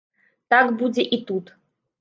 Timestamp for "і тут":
1.19-1.57